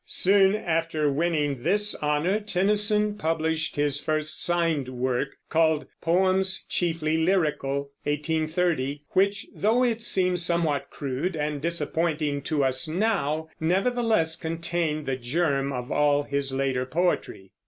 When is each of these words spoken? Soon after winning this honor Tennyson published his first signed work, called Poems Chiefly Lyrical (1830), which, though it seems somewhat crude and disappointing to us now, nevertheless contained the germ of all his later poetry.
Soon 0.03 0.55
after 0.55 1.11
winning 1.11 1.61
this 1.61 1.93
honor 1.93 2.39
Tennyson 2.39 3.19
published 3.19 3.75
his 3.75 4.01
first 4.01 4.43
signed 4.43 4.89
work, 4.89 5.35
called 5.47 5.85
Poems 6.01 6.65
Chiefly 6.67 7.17
Lyrical 7.17 7.91
(1830), 8.05 9.01
which, 9.11 9.45
though 9.53 9.83
it 9.83 10.01
seems 10.01 10.43
somewhat 10.43 10.89
crude 10.89 11.35
and 11.35 11.61
disappointing 11.61 12.41
to 12.41 12.63
us 12.63 12.87
now, 12.87 13.47
nevertheless 13.59 14.35
contained 14.35 15.05
the 15.05 15.17
germ 15.17 15.71
of 15.71 15.91
all 15.91 16.23
his 16.23 16.51
later 16.51 16.87
poetry. 16.87 17.51